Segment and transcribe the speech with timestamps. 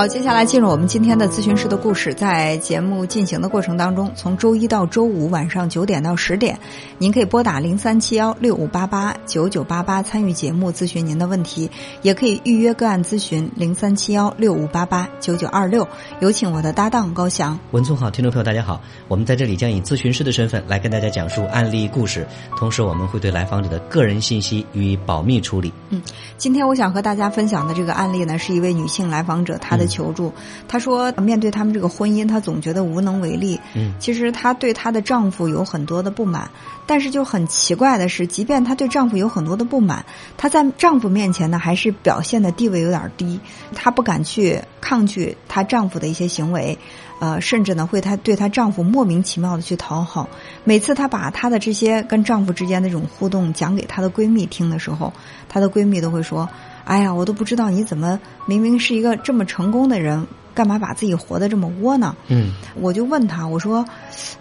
[0.00, 2.14] 好，接下来进入我们今天的咨询师的故事。
[2.14, 6.58] 在节目进行的过程当中，从周一到周五晚上九点到十点，
[6.96, 15.86] 您可以拨打零三七幺六五八八九九八八参与节目咨询您的问题，也可以预约个案咨询零三七幺六五八八九九二六。
[16.20, 17.58] 有请我的搭档高翔。
[17.72, 25.70] 文聪好，听众朋友大家好，我们在这里将以咨询师的身份来跟大家讲述案例故事，同时我们会对来访者的个人信息予以保密处理。
[25.90, 26.00] 嗯，
[26.38, 30.32] 今天我想和大家分享的这个案例呢，是一位女性来访者，她的求助。
[30.66, 33.60] 她说，面对他们这个婚姻，她总觉得无能为力。
[33.74, 36.50] 嗯，其实她对她的丈夫有很多的不满，
[36.86, 40.06] 但是就很奇怪的是，即便她对丈夫有很多的不满，
[40.38, 43.40] 她在丈夫面前呢，还是表现的地位有点低。
[43.74, 46.78] 她不敢去抗拒她丈夫的一些行为，
[47.18, 50.28] 呃，甚至呢，会她对她丈夫莫名其妙的去讨好。
[50.64, 55.12] 每次她把她的这些跟丈夫之间的这种互动讲给她的闺蜜听的时候，
[55.48, 56.48] 她的闺蜜都会说。
[56.90, 62.16] 哎呀，我都不知道你怎么明明是一个这么成功的人，干嘛把自己活得这么窝囊？
[62.26, 63.84] 嗯，我就问她，我说，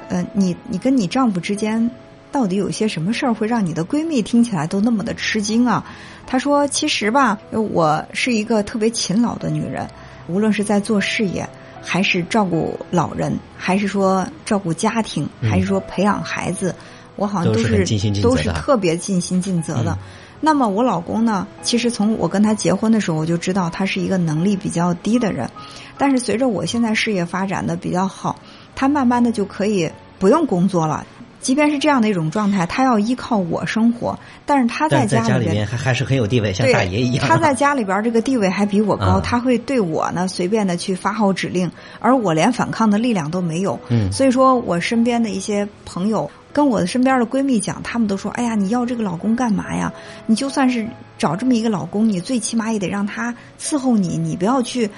[0.08, 1.92] 呃，你你跟你丈夫之间
[2.32, 5.86] 到底有些什么事儿会让你的闺蜜听起来都那么的吃惊啊？
[6.26, 9.88] 她说，其实吧，我是一个特别勤劳的女人，
[10.26, 11.48] 无论是在做事业，
[11.84, 16.74] 还是照顾老人，还是说照顾家庭，还是说培养孩子，
[17.16, 17.86] 我好像都是
[18.24, 19.96] 都是特别尽心尽责的。
[20.42, 21.46] 那么我老公呢？
[21.62, 25.50] 其实从我跟他结婚的时候，我就知道他是一个能力比较低的人。
[25.98, 28.38] 但是随着我现在事业发展的比较好，
[28.74, 31.06] 他慢慢的就可以不用工作了。
[31.42, 37.26] 即便是这样的一种状态，他要依靠我生活，但是他在家里边还还是很有地位，像大爷一样。
[37.26, 43.80] 他在家里边这个地位还比我高，他会对我呢随便的去发号指令，而我连反抗的力量都没有。
[43.90, 46.30] 嗯，所以说我身边的一些朋友。
[46.52, 49.94] 跟我的身边的闺蜜讲，她们都说：“哎呀，你要这个老公干嘛呀？
[50.26, 50.88] 你就算是
[51.18, 54.90] 找这么一个老公，你最起码也得让他伺候你，你不要去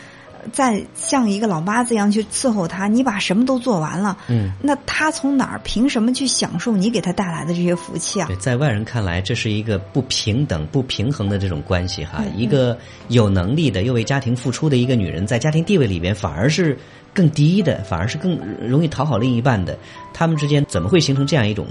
[0.52, 2.88] 再像一个老妈子一样去伺候他。
[2.88, 8.28] 你把什么都做完了，嗯，那他从哪儿凭什么去享受你给他带来的这些福气啊？
[8.28, 12.24] 对，在外人看来，这是一个不平等、不平衡的这种关系哈。
[12.26, 12.78] 嗯一个
[13.10, 16.78] 有能力的又为家庭付出的一个女人，在家庭地位里边反而是。”
[17.14, 19.78] 更低的反而是更容易讨好另一半的，
[20.14, 21.68] 他们之间怎么会形成这样一种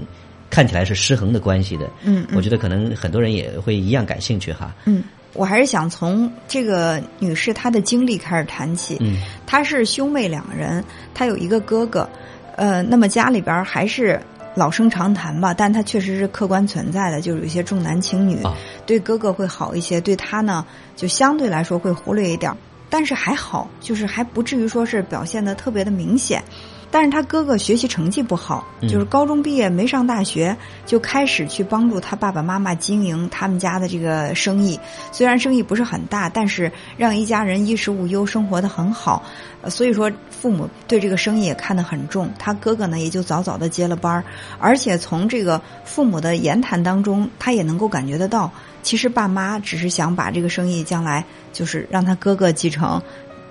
[0.51, 1.89] 看起来是失衡的关系的？
[2.03, 4.71] 嗯，我觉得可能很多人也会一样感兴趣哈。
[4.85, 8.97] 嗯，我还是想从这个女士她的经历开始谈起。
[8.99, 10.83] 嗯，她是兄妹两人，
[11.13, 12.07] 她有一个哥哥，
[12.55, 14.19] 呃，那么家里边还是
[14.55, 18.39] 老生常谈吧，但她确实是客观存在的，就是有一些重男轻女，
[18.85, 20.65] 对哥哥会好一些，对她呢
[20.95, 22.53] 就相对来说会忽略一点。
[22.89, 26.43] 但是还好，就是还不至于说是表现的特别的明显。
[26.91, 34.77] 但是他哥哥学习成绩不好，就是高中毕业没上大学，就开始去帮助他爸爸妈妈经营他们家的这个生意。
[35.11, 39.23] 虽然生意不是很大，但是让一家人衣食无忧，生活的很好。
[39.69, 42.29] 所以说，父母对这个生意也看得很重。
[42.37, 44.23] 他哥哥呢，也就早早的接了班儿。
[44.59, 48.51] 而且从这个父母的言谈当中，他也能够感觉得到，
[48.83, 53.01] 其实爸妈只是想把这个生意将来就是让他哥哥继承。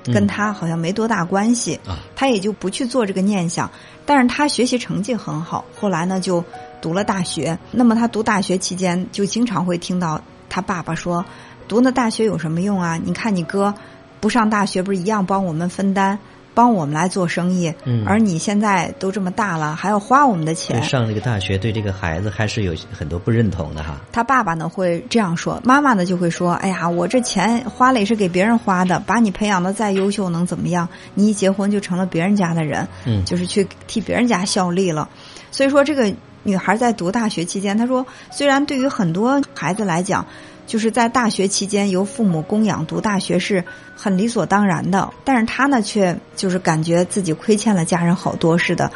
[0.05, 1.79] 跟他好像没多大关系，
[2.17, 3.71] 他也就不去做这个念想。
[4.07, 6.45] 但是他学习成绩很好，后来呢就
[6.81, 7.59] 读了大学。
[7.71, 11.25] 那么他读大学期间，就经常会听到他爸爸说
[11.69, 12.99] ：“读那大学有什么用啊？
[13.05, 13.73] 你看你哥
[14.21, 16.19] 不上大学，不是一样帮我们分担？”
[16.55, 20.83] 帮我们来做生意，嗯，而你现在都这么大了，还要花我们的钱。
[20.83, 24.01] 上这个大学对这个孩子还是有很多不认同的哈。
[24.13, 30.89] 他爸爸呢会这样说，妈妈呢就会说：“哎呀，我这钱花了也是给别人花的，把你培养的再优秀能怎么样？
[31.15, 35.09] 你一结婚就成了别人家的人，嗯，就是去替别人家效力了。
[35.51, 36.13] 所以说，这个
[36.43, 40.27] 女孩在读大学期间，她说，虽然对于很多孩子来讲。”
[40.71, 43.65] 就是在大学期间由父母供养读大学是
[43.97, 48.89] 很理所当然的，但是他呢却就是感觉自己亏欠了家人好多似的，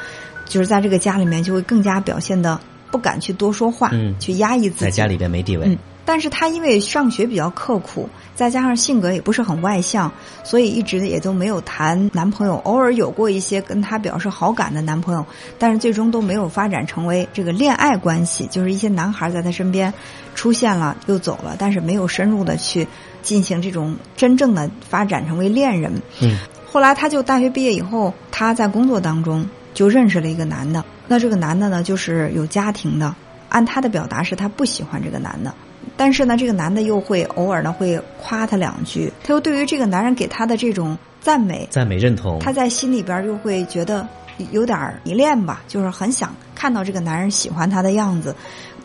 [0.46, 2.60] 就是在这个家里面就会更加表现的
[2.94, 5.67] 不敢去多说话，嗯，去压抑自己，在家里边没地位。
[5.67, 10.12] 嗯，但是他因为上学比较刻苦，再加上性格也不是很外向，
[10.44, 12.55] 所以一直也都没有谈男朋友。
[12.58, 15.26] 偶尔有过一些跟他表示好感的男朋友，
[15.58, 19.93] 但是最终都没有发展成为这个恋爱关系，就是一些男孩在他身边。
[20.37, 22.85] 出现了又走了，但是没有深入的去
[23.23, 26.02] 进行这种真正的发展成为恋人。
[26.20, 26.37] 嗯，
[26.67, 30.82] 后来他就大学毕业以后，他在工作当中就认识了一个男的。
[31.06, 33.14] 那这个男的呢，就是有家庭的。
[33.50, 35.54] 按他的表达是他不喜欢这个男的，
[35.96, 44.04] 但是呢，这个男的又会偶尔呢会夸他两句，他又对于这个男人给他的这种赞美、赞美认同，他在心里边又会觉得
[44.50, 48.34] 有点迷恋吧，就是很想看到这个男人喜欢他的样子。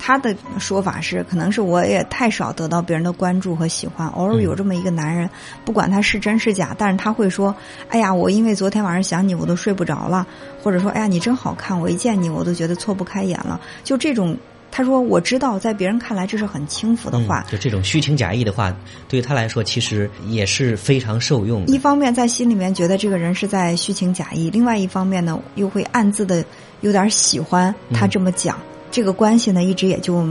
[0.02, 5.30] 他的说法是，可能是我也太少得到别人的关注和喜欢， 偶尔有这么一个男人，
[5.66, 7.54] 不管他是真是假，但是他会说
[7.90, 10.26] ：“哎呀，我因为昨天晚上想你，我都睡不着了。”
[10.64, 14.38] 或者说：“哎呀，你真好看，我一见你我都觉得错不开眼了。”就这种。
[14.80, 18.74] 他说：“我知道，在别人看来这是很轻浮的话，就这种虚情假意的话，
[19.10, 21.66] 对于他来说其实也是非常受用。
[21.68, 26.46] 一方面在心里面觉得这个人是在虚情假意，另外一方面呢，又会暗自的
[26.80, 28.58] 有点喜欢他这么讲。
[28.90, 30.26] 这个关系呢，一直也就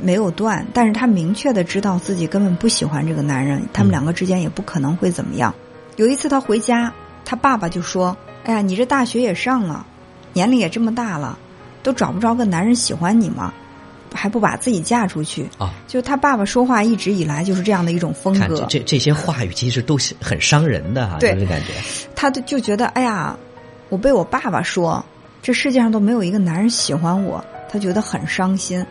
[0.00, 0.64] 没有断。
[0.72, 5.52] 但是他明确的知道自己根本不喜欢这个男人，他们两个之间也不可能会怎么样。
[5.96, 6.94] 有一次他回家，
[7.24, 9.84] 他爸爸就说：‘哎呀，你这大学也上了，
[10.34, 11.36] 年龄也这么大了，
[11.82, 13.52] 都找不着个男人喜欢你吗？’”
[14.14, 15.72] 还不把自己嫁出去啊？
[15.86, 18.66] 就他爸爸说话一直以来就是这样的一种风格。
[18.68, 21.72] 这这些话语其实都是很伤人的哈，对，感觉。
[22.14, 23.36] 他就觉得哎呀，
[23.88, 25.04] 我被我爸爸说
[25.42, 28.84] 这世界上都没有一个男人喜欢我，他觉得很伤心，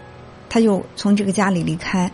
[0.49, 2.11] 他就从这个家里离开。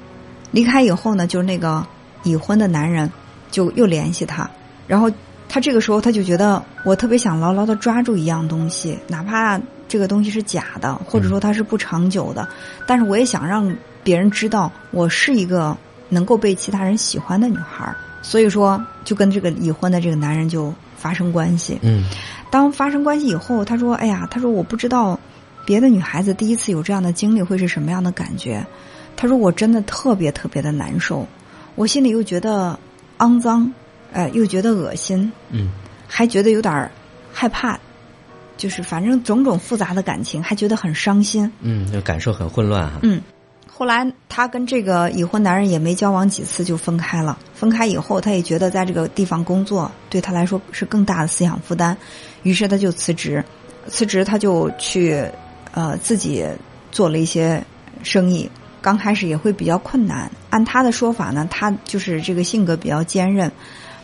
[0.52, 1.86] 离开以后呢，就是那个
[2.24, 3.12] 已婚的男人
[3.52, 4.50] 就又联系他，
[4.88, 5.12] 然后
[5.50, 9.60] 他这个时候他就觉得我特别想牢牢的抓住一样东西，哪怕。
[9.90, 12.46] 这个东西是假的，或者说它是不长久的，
[12.86, 13.74] 但是我也想让
[14.04, 15.78] 别人知道我是一个
[16.10, 21.80] 能够被其他人喜欢的女孩所以说就跟这个已婚的这个男人就发生关系。
[21.84, 22.04] 嗯，
[22.52, 25.18] 当发生关系以后，他说：“哎呀，他说我不知道
[25.66, 28.68] 别的女孩子第一次有这样的经历会是什么样的感觉。”
[29.16, 31.26] 他说：“我真的特别特别的难受，
[31.76, 32.78] 我心里又觉得
[33.20, 33.72] 肮脏，
[34.12, 35.70] 哎，又觉得恶心，嗯，
[36.08, 36.92] 还觉得有点
[37.34, 37.80] 害怕。”
[38.58, 41.52] 就是反正种种复杂的感情，还觉得很伤心。
[41.62, 42.98] 嗯，就感受很混乱哈。
[43.04, 43.22] 嗯，
[43.72, 47.38] 后来他跟这个已婚男人也没交往几次就分开了。
[47.54, 51.96] 分开以后，他也觉得在这个地方工作对他来说是更大的思想负担，
[52.42, 53.46] 于是他就辞职。
[53.90, 55.24] 辞职他就去
[55.74, 56.44] 呃自己
[56.92, 57.64] 做了一些
[58.02, 58.50] 生意。
[58.82, 60.32] 刚开始也会比较困难。
[60.50, 63.52] 按他的说法呢，他就是这个性格比较坚韧。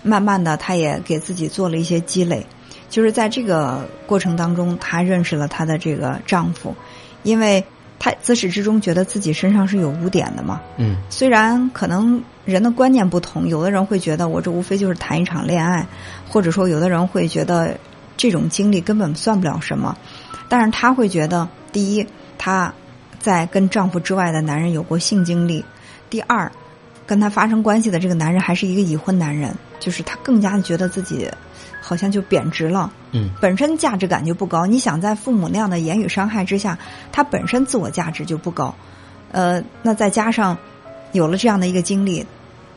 [0.04, 2.46] 慢慢的，他也给自己做了一些积累。
[2.90, 6.76] 就是在这个过程当中，她认识了她的这个丈夫，
[7.24, 7.64] 因为
[7.98, 10.62] 她自始至终觉得自己身上是有污点的嘛。
[10.78, 10.98] 嗯。
[11.10, 15.84] 虽然可能人的观念不同，有的人会觉得我这无非就是谈一场恋爱，
[16.30, 17.76] 或者说有的人会觉得
[18.16, 19.98] 这种经历根本算不了什么，
[20.48, 22.06] 但是她会觉得，第一，
[22.38, 22.72] 她
[23.20, 25.64] 在跟丈夫之外的男人有过性经历；
[26.12, 26.52] 第二，
[27.08, 29.52] 跟她发生关系的这个男人还是一个已婚男人，
[29.84, 31.30] 就是她更加觉得自己。
[31.86, 34.66] 好像就贬值了，嗯，本身价值感就不高。
[34.66, 36.80] 你想在父母那样的言语伤害之下，
[37.12, 38.74] 他本身自我价值就不高，
[39.34, 40.58] 呃，那再加上
[41.12, 42.26] 有了这样的一个经历，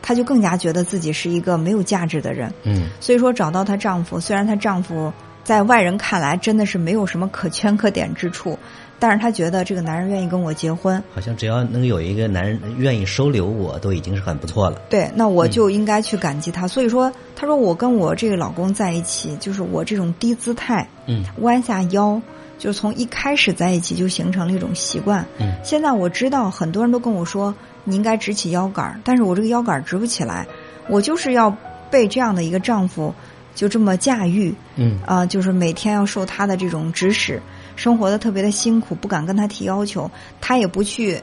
[0.01, 2.89] 她就更加觉得自己是一个没有价值的人，嗯。
[2.99, 8.59] 所以说找到她丈夫，虽然她丈夫在外人看来真的是没有什么可圈可点之处。
[8.99, 14.81] 但是她觉得这个男人愿意跟我结婚，好像只要能有一个男人愿意收留我，都已经是很不错了。
[14.89, 16.67] 对，那我就应该去感激他。
[16.67, 22.19] 所以说，她说我跟我这个老公在一起，就是我这种低姿态，嗯，弯下腰，
[22.57, 25.25] 就从一开始在一起就形成了一种习惯。
[25.39, 27.53] 嗯，现在我知道很多人都跟我说
[27.83, 30.47] 你应该直起腰杆，但是我这个腰杆直不起来，
[30.89, 31.55] 我就是要
[31.91, 33.13] 被这样的一个丈夫
[33.53, 34.55] 就这么驾驭。
[34.75, 37.39] 嗯，啊，就是每天要受他的这种指使。
[37.77, 41.21] 生活的特别的辛苦，不敢跟他提要求，他也不去，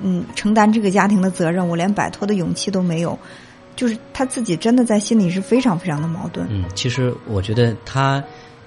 [0.00, 3.18] 嗯，承担这个家庭的责任，我连摆脱的勇气都没有，
[3.76, 6.46] 就是他自己真的在心里是非常非常的矛盾。
[6.50, 8.22] 嗯，其实我觉得她，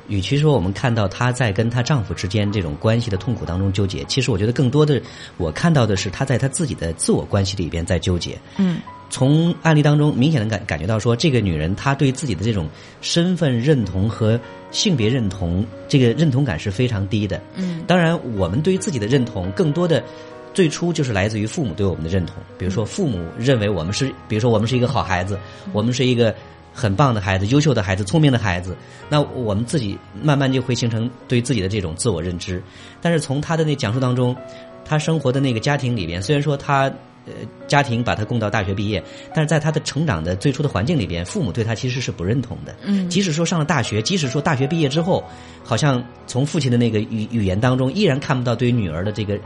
[0.08, 5.02] 与其说我们看到她在跟她丈夫之间这种关系的痛苦当中纠结，其实我觉得更多的
[5.38, 8.38] 我看到的是她在她自己的自我关系里边在纠结。
[8.58, 8.80] 嗯。
[9.12, 12.68] 从案例当中明显的感感觉到，说这个女人她对自己的这种
[13.02, 14.40] 身份认同和
[14.72, 17.40] 性别认同，这个认同感是非常低的。
[17.56, 20.02] 嗯，当然，我们对于自己的认同，更多的
[20.54, 22.38] 最初就是来自于父母对我们的认同。
[22.58, 25.38] 比如说，父母认为我们是，比如说我们是一个好孩子，
[25.74, 26.34] 我们是一个
[26.74, 28.78] 很棒的孩子、优秀的孩子、聪明的孩子，
[29.10, 32.64] 那我们自己慢慢就会形成对自己的这种自我认知。
[33.02, 34.34] 但是从他的那讲述当中，
[34.86, 36.90] 他生活的那个家庭里边，虽然说他。
[37.28, 37.34] 呃，
[37.68, 42.76] 家庭把他供到大学毕业，但是在他的成长的最初的环境里边，父母对他其实是不认同的。
[42.84, 45.24] 嗯，即使说上了大学，即使说大学毕业之后，
[45.64, 49.40] 好像从父亲的那个语语言当中，依然看不到对于女儿的这个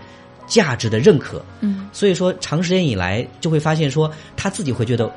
[0.47, 1.43] 价值的认可。
[1.59, 5.11] 嗯，所以说长时间以来就会发现说，他自己会觉得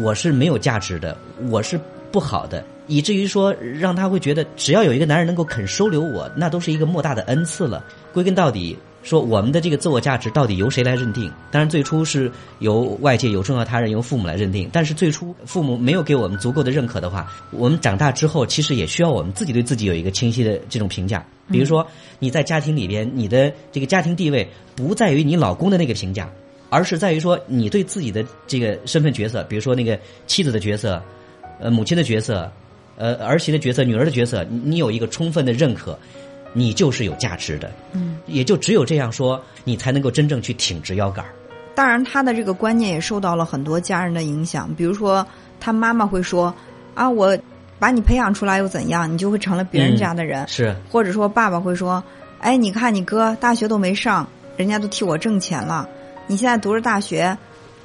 [0.00, 1.18] 我是没有价值的，
[1.50, 1.80] 我是
[2.12, 7.84] 不好的，以至于说让他会觉得，只要有一个男人能够肯收留我，那都是一个莫大的恩赐了。
[8.12, 8.78] 归根到底。
[9.04, 11.30] 说我们的这个自我价值到底由谁来认定？
[11.52, 14.68] 当然，最初是由外界、由重要他人、由父母来认定。
[14.72, 21.24] 但是最初父母没有给我们足够的认可的话，我们长大之后其实也需要我们自己对自己有一个清晰的这种评价。
[21.50, 21.86] 比如说
[22.18, 26.30] 你在家庭里边，你的这个家庭地位不在于你老公的那个评价，
[26.70, 31.02] 而是在于说你对自己的这个身份角色，比如说那个妻子的角色，
[31.60, 32.50] 呃，母亲的角色，
[32.96, 35.98] 呃，儿媳的角色、女儿的角色，你有一个充分的认可。
[36.54, 41.30] 你就是有价值的，嗯，也就只有这样说，你才能够真正去挺直腰杆儿。
[41.74, 44.72] 当然，他的这个观念也受到了很多家人的影响。
[44.74, 45.26] 比如说，
[45.60, 46.54] 他妈妈会说
[46.94, 47.36] ：“啊，我
[47.78, 49.12] 把你培养出来又怎样？
[49.12, 52.02] 你就会成了别人家的人。”是，或者说，爸爸会说
[52.40, 55.88] ：“哎，你看你哥大学都没上，人家都替我挣钱了，
[56.28, 57.36] 你现在读着大学。”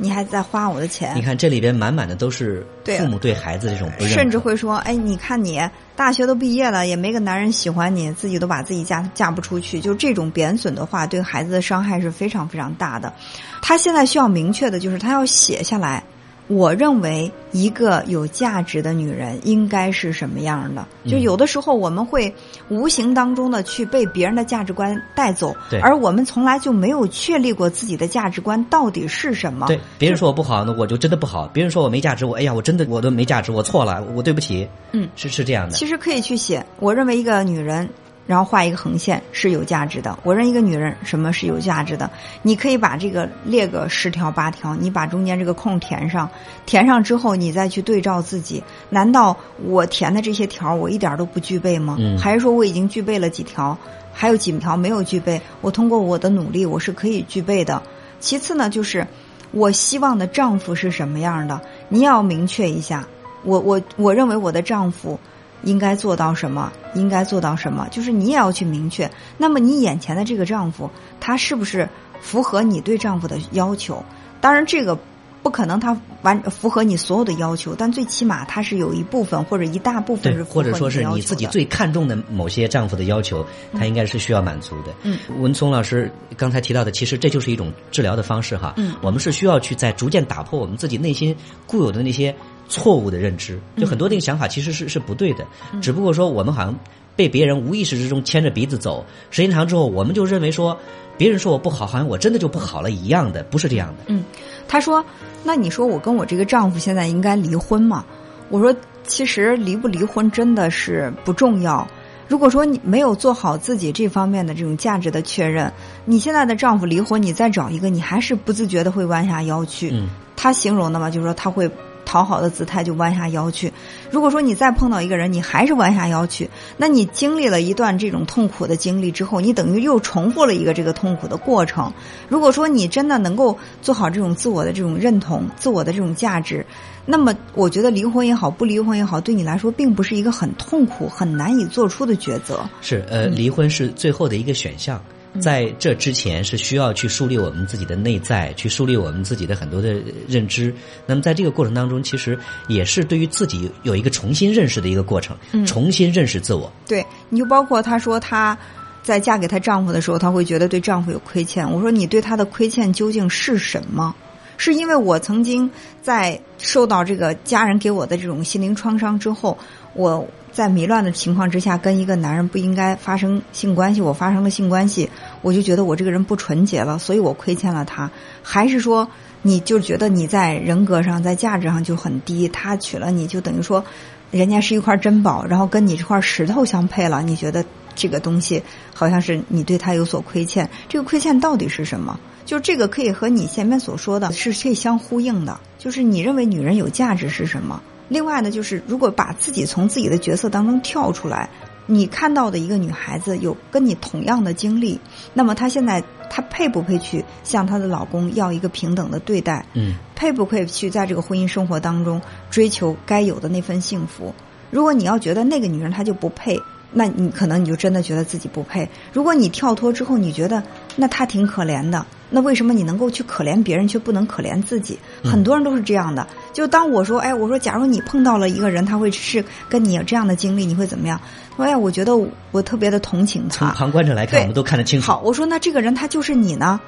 [0.01, 1.13] 你还在花我的钱？
[1.13, 5.62] 你看这里边满满的都是父母对孩子这种不认，甚至会说：“哎，你看你
[5.94, 13.13] 大学都毕业了，也没个男人喜欢你，自己都把自己嫁嫁不出去。”就这种贬损的话，对孩子的伤害是非常非常大的。
[13.62, 16.01] 他现在需要明确的就是，他要写下来。
[16.50, 20.84] 我认为一个有价值的女人应该是什么样的？
[21.08, 22.34] 就有的时候我们会
[22.70, 29.68] 无形当中的去被别人的价值观带走，而我们从来就没有确立过自己的价值观到底是什么。
[29.68, 34.68] 对，别人说我不好，那我就真的不好；别人说我没价值，我哎呀，我真的我都没价值，我错了，我对不起。
[34.91, 35.75] 嗯，是是这样的。
[35.75, 37.88] 其实可以去写，我认为一个女人。
[38.29, 40.15] 然后画一个横线是有价值的。
[40.21, 42.07] 我认一个女人什么是有价值的？
[42.43, 46.29] 你可以把这个列个十条八条，你把中间这个空填上，
[46.67, 48.63] 填上之后你再去对照自己。
[48.91, 51.98] 难道我填的这些条我一点都不具备吗？
[52.19, 53.75] 还是说我已经具备了几条，
[54.13, 55.41] 还有几条没有具备？
[55.62, 57.81] 我通过我的努力我是可以具备的。
[58.19, 59.07] 其次呢，就是
[59.50, 61.59] 我希望的丈夫是什么样的？
[61.89, 63.07] 你要明确一下。
[63.43, 65.19] 我我我认为我的丈夫。
[65.63, 66.71] 应该做到什么？
[66.95, 67.87] 应该做到什么？
[67.91, 69.09] 就是你也要去明确。
[69.37, 70.89] 那么你眼前的这个丈夫，
[71.19, 71.87] 他是不是
[72.21, 74.03] 符合你对丈夫的要求？
[74.41, 74.97] 当然，这个
[75.43, 84.93] 不可能他完符合你所有的要求，但最起码他是有一部分或者一大部分是或者说是你自己最看重的某些丈夫的要求，他应该是需要满足的。
[85.03, 88.73] 嗯，文聪老师刚才提到的，其实这就是一种治疗的方式哈。
[88.77, 91.35] 嗯，我们是需要去在逐渐打破我们自己内心
[91.67, 92.35] 固有的那些。
[92.69, 95.45] 错误的认知，就很多这个想法其实是是不对的，
[95.81, 96.73] 只不过说我们好像
[97.15, 100.77] 被别人无意识之中牵着鼻子走，时间长之后，我们就认为说
[101.17, 104.03] 别人说我不好，好像我真的就不好了一样的，不是这样的。
[104.07, 104.23] 嗯，
[104.67, 105.03] 他说
[105.43, 108.05] ：“那你说我跟我这个丈夫现在应该离婚吗？”
[108.49, 108.73] 我说
[109.05, 111.85] ：“其实离不离婚真的是不重要。
[112.27, 115.73] 如果说你没有做好自己这方面的这种价值的确认，
[116.05, 121.69] 你现在的丈夫离婚，你再找一个，你还是不自觉的会弯下腰去。”嗯，他形容的嘛，就是说他会。
[122.09, 123.71] 讨好的姿态就弯下腰去。
[124.09, 131.93] 如果说你再碰到一个人，你还是弯下腰去，那你经历了一段这种痛苦的经历之后，你等于又重复了一个这个痛苦的过程。
[132.27, 136.65] 如果说你真的能够做好这种自我的这种认同、自我的这种价值，
[137.05, 142.67] 那么我觉得离婚也好，不离婚也好，对你来说并不是一个很痛苦、很难以做出的抉择。
[142.81, 144.99] 是，呃，离婚是最后的一个选项。
[145.39, 150.74] 在这之前是需要去树立我们自己的内在，去树立我们自己的很多的认知。
[151.05, 156.71] 那么在这个过程当中，其实也是对于自己有一个重新认识的一个过程，重新认识自我。
[156.88, 158.57] 对，你就包括她说她
[159.03, 161.71] 在嫁给她丈夫的时候，她会觉得对丈夫有亏欠。
[161.71, 164.15] 我说你对他的亏欠究竟是什么？
[164.57, 165.69] 是因为我曾经
[166.01, 169.57] 在受到这个家人给我的这种心灵创伤之后，
[169.93, 170.27] 我。
[170.59, 175.09] 在迷乱的情况之下，跟一个男人不应该发生性关系，我发生了性关系，
[175.41, 178.11] 我就觉得我这个人不纯洁了，所以我亏欠了他。
[178.43, 179.07] 还是说，
[179.41, 183.85] 你就觉得你在人格上、在价值上就很低，他娶了你就等于说，
[184.31, 187.63] 人家是一块珍宝，然后跟你这块石头相配了，你觉得
[187.95, 188.61] 这个东西
[188.93, 190.69] 好像是你对他有所亏欠。
[190.89, 192.19] 这个亏欠到底是什么？
[192.43, 197.81] 就是这个可以和你前面所说的是可以相呼应的，就是你认为女人有价值是什么？
[198.09, 201.49] 另外呢，就是如果把自己从自己的角色当中跳出来，
[201.85, 204.99] 你看到的一个女孩子有跟你同样的经历，
[205.33, 209.65] 那么她现在她配不配去向她的老公要一个平等的对待？
[209.73, 214.35] 嗯，配不配去在这个婚姻生活当中追求该有的那份幸福？
[214.69, 216.59] 如果你要觉得那个女人她就不配。
[216.91, 218.89] 那你可能你就真的觉得自己不配。
[219.13, 220.63] 如果你跳脱之后，你觉得
[220.95, 224.98] 那她挺可怜的，那为什么你能够去可怜别人，却不能可怜自己？
[225.24, 226.27] 很多人都是这样的。
[226.53, 231.19] 就当我说，哎，我说，假如你碰到了一个人，他会是跟你有这样的经历，你会怎么样？
[231.55, 232.15] 说，哎，我觉得
[232.51, 233.67] 我特别的同情他。
[233.67, 235.07] 从旁观者来看，我们都看得清楚。
[235.07, 236.79] 好，我说那这个人他就是你呢？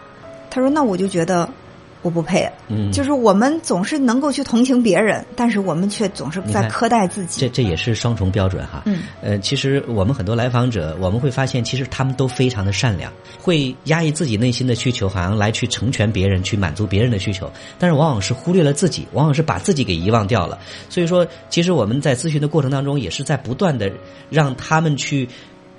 [0.50, 1.50] 他说，那我就觉得
[2.02, 2.50] 我不配。
[2.68, 7.42] 嗯，就是我们总是能够去同情别人，但是我们却总是在苛待自己。
[7.42, 8.84] 这这也是双重标准哈。
[8.86, 20.58] 嗯，呃，其实我们很多来访者，我们会发现，其实他们都非常的善良，会压抑自己内心的需求，好像来去成全别人，去满足别人的需求，但是往往是忽略了自己，往往是把自己给遗忘掉了。
[20.90, 23.92] 所以说，其实我们在咨询的过程当中，也是在不断的
[24.30, 25.28] 让他们去。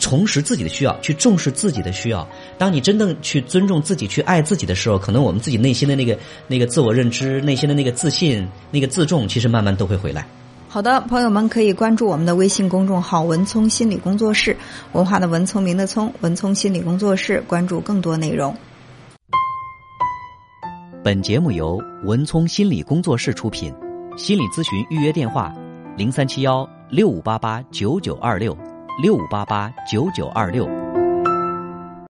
[0.03, 2.27] 重拾自己的需要，去重视自己的需要。
[2.59, 6.19] 当你真正去尊重自己、去爱自己的时候，可能我们自己内心的那个、
[6.49, 10.27] 那个自我认知、内心的那个自信、那个自重，其实慢慢都会回来。
[10.69, 14.57] 好的，朋友们可以关注我们的微信公众号“文聪心理工作室”，
[14.93, 18.53] 文化的文，聪明的聪，文聪心理工作室，关注更多内容。
[21.05, 23.73] 本节目由文聪心理工作室出品，
[24.17, 25.55] 心理咨询预约电话：
[25.97, 28.57] 零三七幺六五八八九九二六。
[28.99, 30.82] 六五八八九九二六。